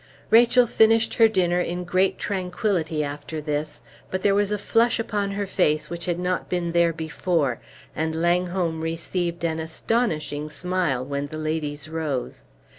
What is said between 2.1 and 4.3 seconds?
tranquillity after this; but